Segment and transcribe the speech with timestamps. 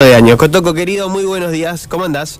[0.00, 0.36] de año.
[0.36, 2.38] Cotoco querido, muy buenos días, ¿cómo andás?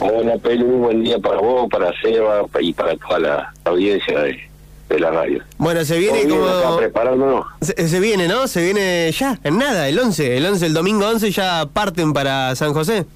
[0.00, 4.98] Hola Pelu, muy buen día para vos, para Seba y para toda la audiencia de,
[4.98, 5.44] la radio.
[5.58, 6.76] Bueno, se viene como...
[6.76, 7.46] preparándonos.
[7.60, 8.48] Se, se, viene, ¿no?
[8.48, 12.52] Se viene ya, en nada, el 11, el 11, el domingo 11 ya parten para
[12.56, 13.06] San José.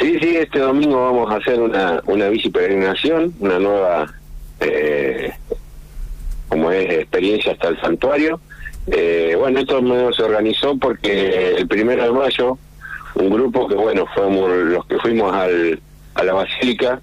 [0.00, 4.14] Sí, sí, este domingo vamos a hacer una, una bici peregrinación, una nueva,
[4.60, 5.34] eh,
[6.48, 8.40] como es, experiencia hasta el santuario
[8.88, 9.80] eh, bueno, esto
[10.12, 12.58] se organizó porque el primero de mayo,
[13.14, 15.80] un grupo que, bueno, fuimos los que fuimos al,
[16.14, 17.00] a la basílica,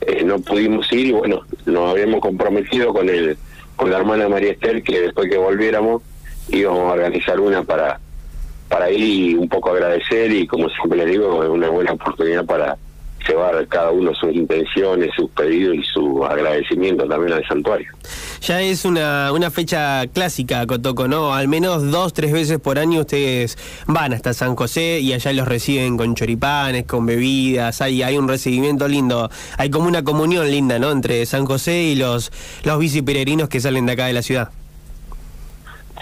[0.00, 3.36] eh, no pudimos ir y, bueno, nos habíamos comprometido con el
[3.76, 6.02] con la hermana María Estel que después que volviéramos
[6.48, 7.98] íbamos a organizar una para
[8.68, 12.44] para ir y un poco agradecer y como siempre le digo, es una buena oportunidad
[12.44, 12.76] para
[13.26, 17.88] llevar cada uno sus intenciones, sus pedidos y su agradecimiento también al santuario.
[18.40, 21.34] Ya es una, una fecha clásica, Cotoco, ¿no?
[21.34, 25.46] Al menos dos, tres veces por año ustedes van hasta San José y allá los
[25.46, 30.78] reciben con choripanes, con bebidas, hay, hay un recibimiento lindo, hay como una comunión linda,
[30.78, 30.90] ¿no?
[30.90, 32.32] Entre San José y los,
[32.64, 34.50] los bici peregrinos que salen de acá de la ciudad.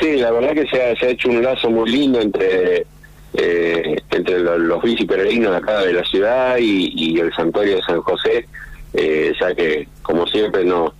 [0.01, 2.87] Sí, la verdad que se ha hecho un lazo muy lindo entre
[3.35, 8.01] eh, entre los, bici peregrinos de acá de la ciudad y, el santuario de San
[8.01, 8.47] José,
[8.95, 10.93] eh, ya que, como siempre, nos,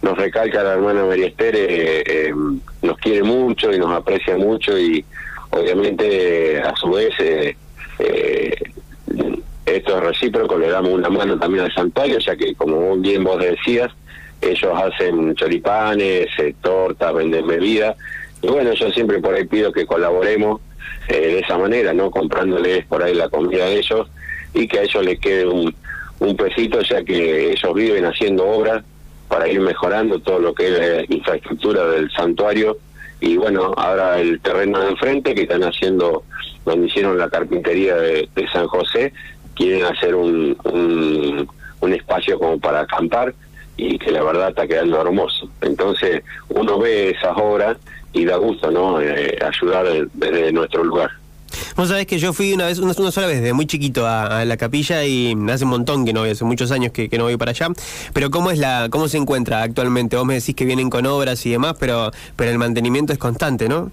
[0.00, 2.34] nos recalca la hermana María Esther, eh, eh,
[2.82, 5.04] nos quiere mucho y nos aprecia mucho y
[5.50, 7.14] obviamente a su vez
[9.64, 13.40] esto es recíproco, le damos una mano también al santuario, ya que como bien vos
[13.40, 13.90] decías,
[14.40, 16.28] ellos hacen choripanes,
[16.60, 17.96] tortas, venden bebidas,
[18.42, 20.60] y bueno, yo siempre por ahí pido que colaboremos
[21.08, 22.10] eh, de esa manera, ¿no?
[22.10, 24.10] Comprándoles por ahí la comida de ellos
[24.54, 25.74] y que a ellos les quede un,
[26.18, 28.84] un pesito, ya que ellos viven haciendo obras
[29.28, 32.76] para ir mejorando todo lo que es la infraestructura del santuario.
[33.20, 36.24] Y bueno, ahora el terreno de enfrente que están haciendo,
[36.64, 39.12] donde hicieron la carpintería de, San José,
[39.54, 41.48] quieren hacer un, un,
[41.80, 43.34] un espacio como para acampar
[43.76, 45.48] y que la verdad está quedando hermoso.
[45.62, 47.78] Entonces uno ve esas obras
[48.12, 49.00] y da gusto, ¿no?
[49.00, 51.10] Eh, ayudar desde nuestro lugar.
[51.76, 54.56] Vos sabés que yo fui una vez, una, sola vez, de muy chiquito a, la
[54.56, 57.50] capilla y hace un montón que no voy, hace muchos años que, no voy para
[57.50, 57.68] allá.
[58.12, 60.16] Pero cómo es la, cómo se encuentra actualmente.
[60.16, 63.68] Vos me decís que vienen con obras y demás, pero, pero el mantenimiento es constante,
[63.68, 63.90] ¿no?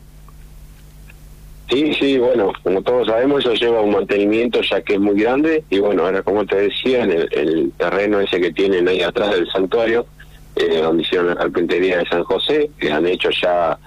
[1.70, 5.64] Sí, sí, bueno, como todos sabemos, eso lleva un mantenimiento ya que es muy grande
[5.70, 9.48] y bueno, ahora como te decía, en el, terreno ese que tienen ahí atrás del
[9.52, 10.08] santuario,
[10.56, 13.78] eh, donde hicieron la carpintería de San José, que han hecho ya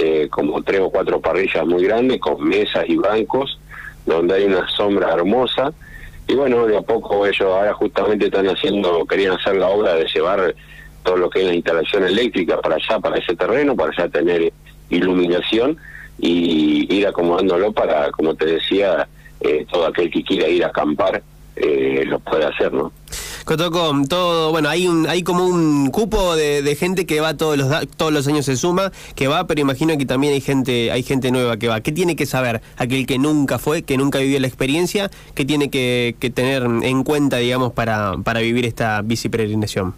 [0.00, 3.58] eh, como tres o cuatro parrillas muy grandes con mesas y bancos,
[4.06, 5.72] donde hay una sombra hermosa.
[6.28, 10.06] Y bueno, de a poco ellos ahora justamente están haciendo, querían hacer la obra de
[10.06, 10.54] llevar
[11.02, 14.52] todo lo que es la instalación eléctrica para allá, para ese terreno, para allá tener
[14.88, 15.76] iluminación
[16.20, 19.08] y ir acomodándolo para, como te decía,
[19.40, 21.22] eh, todo aquel que quiera ir a acampar
[21.56, 22.92] eh, lo puede hacer, ¿no?
[23.48, 27.88] Cotoco, todo, bueno, hay un, hay como un cupo de, gente que va todos los
[27.96, 31.30] todos los años se suma, que va, pero imagino que también hay gente, hay gente
[31.30, 31.80] nueva que va.
[31.80, 35.70] ¿Qué tiene que saber aquel que nunca fue, que nunca vivió la experiencia, qué tiene
[35.70, 39.94] que, tener en cuenta, digamos, para, para vivir esta bici peregrinación?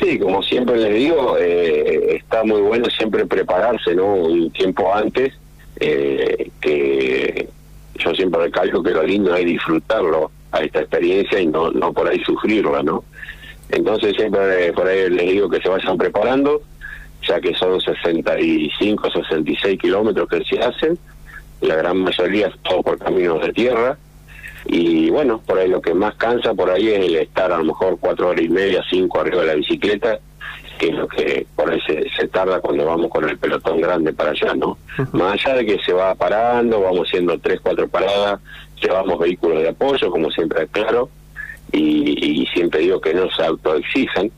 [0.00, 4.14] Sí, como siempre les digo, eh, está muy bueno siempre prepararse, ¿no?
[4.14, 5.34] Un tiempo antes,
[5.78, 7.50] eh, que
[7.96, 12.08] yo siempre recalco que lo lindo es disfrutarlo a esta experiencia y no, no por
[12.08, 13.04] ahí sufrirla, ¿no?
[13.70, 16.62] Entonces siempre por ahí les digo que se vayan preparando,
[17.26, 20.98] ya que son 65, 66 kilómetros que se hacen,
[21.60, 23.98] la gran mayoría todo por caminos de tierra,
[24.66, 27.64] y bueno, por ahí lo que más cansa por ahí es el estar a lo
[27.64, 30.18] mejor cuatro horas y media, cinco arriba de la bicicleta,
[30.78, 34.30] que es lo que por ahí se, tarda cuando vamos con el pelotón grande para
[34.30, 34.78] allá, ¿no?
[35.12, 38.40] Más allá de que se va parando, vamos haciendo tres, cuatro paradas,
[38.80, 41.10] llevamos vehículos de apoyo, como siempre claro,
[41.72, 44.30] y, siempre digo que no se autoexijan,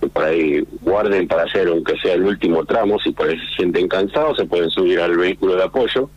[0.00, 3.56] que por ahí guarden para hacer, aunque sea el último tramo, si por ahí se
[3.56, 6.08] sienten cansados, se pueden subir al vehículo de apoyo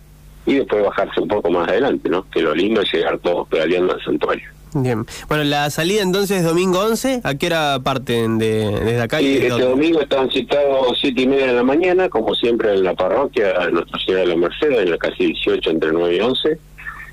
[0.45, 2.29] y después bajarse un poco más adelante, ¿no?
[2.29, 4.49] Que lo lindo es llegar todos pedaleando al santuario.
[4.73, 5.05] Bien.
[5.27, 9.19] Bueno, la salida entonces es domingo 11, ¿a qué hora parten de, desde acá?
[9.19, 12.93] Sí, este domingo están citados siete y media de la mañana, como siempre en la
[12.93, 16.59] parroquia, en Nuestra Ciudad de la Merced, en la calle 18 entre 9 y 11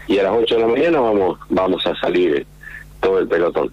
[0.09, 2.47] y a las 8 de la mañana vamos vamos a salir
[3.01, 3.73] todo el pelotón.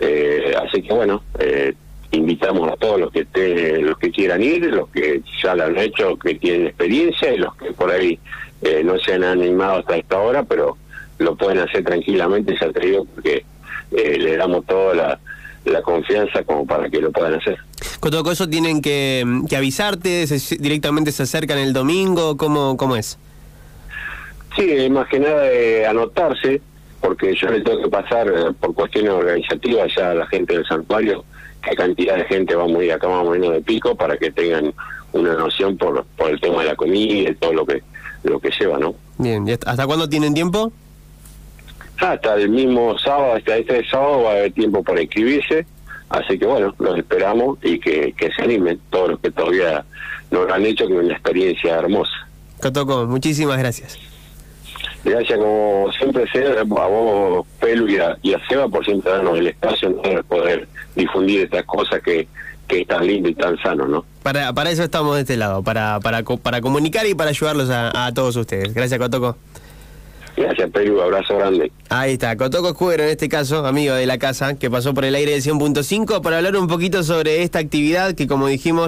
[0.00, 1.74] Eh, así que bueno, eh,
[2.10, 5.78] invitamos a todos los que estén, los que quieran ir, los que ya lo han
[5.78, 8.18] hecho, que tienen experiencia y los que por ahí
[8.62, 10.76] eh, no se han animado hasta esta hora, pero
[11.18, 13.44] lo pueden hacer tranquilamente, se atrevió porque
[13.90, 15.20] le damos toda la,
[15.64, 17.58] la confianza como para que lo puedan hacer.
[18.00, 20.26] Con todo eso tienen que, que avisarte,
[20.58, 23.18] directamente se acercan el domingo, ¿cómo, cómo es?
[24.56, 26.60] Sí, más que nada de anotarse,
[27.06, 30.66] porque yo le tengo que pasar eh, por cuestiones organizativas ya a la gente del
[30.66, 31.24] santuario
[31.62, 34.32] qué cantidad de gente va a morir acá más o menos de pico para que
[34.32, 34.74] tengan
[35.12, 37.82] una noción por, por el tema de la comida y todo lo que
[38.24, 38.96] lo que lleva, ¿no?
[39.18, 40.72] Bien, ¿y hasta hasta cuándo tienen tiempo?
[41.98, 45.64] Hasta el mismo sábado, hasta este sábado va a haber tiempo para inscribirse,
[46.08, 49.84] así que bueno, los esperamos y que, que se animen todos los que todavía
[50.32, 52.28] no lo han hecho, que es una experiencia hermosa.
[52.60, 53.96] Cotoco, muchísimas gracias.
[55.06, 56.24] Gracias como siempre
[56.58, 60.66] a vos, Pelu y a, y a Seba por siempre darnos el espacio de poder
[60.96, 62.26] difundir estas cosas que,
[62.66, 64.04] que es tan lindo y tan sano, ¿no?
[64.24, 68.06] Para, para eso estamos de este lado, para, para, para comunicar y para ayudarlos a,
[68.06, 68.74] a todos ustedes.
[68.74, 69.36] Gracias, Cotoco.
[70.36, 71.72] Gracias Pelu, abrazo grande.
[71.88, 75.14] Ahí está, Cotoco Escudero en este caso, amigo de la casa, que pasó por el
[75.14, 78.84] aire de 100.5 para hablar un poquito sobre esta actividad que como dijimos